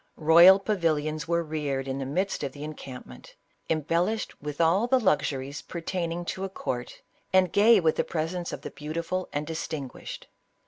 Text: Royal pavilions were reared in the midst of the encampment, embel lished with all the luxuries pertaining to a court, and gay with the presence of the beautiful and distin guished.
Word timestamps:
Royal 0.17 0.57
pavilions 0.57 1.27
were 1.27 1.43
reared 1.43 1.87
in 1.87 1.99
the 1.99 2.07
midst 2.07 2.41
of 2.41 2.53
the 2.53 2.63
encampment, 2.63 3.35
embel 3.69 4.07
lished 4.07 4.33
with 4.41 4.59
all 4.59 4.87
the 4.87 4.99
luxuries 4.99 5.61
pertaining 5.61 6.25
to 6.25 6.43
a 6.43 6.49
court, 6.49 7.03
and 7.31 7.53
gay 7.53 7.79
with 7.79 7.97
the 7.97 8.03
presence 8.03 8.51
of 8.51 8.61
the 8.61 8.71
beautiful 8.71 9.29
and 9.31 9.45
distin 9.45 9.87
guished. 9.87 10.23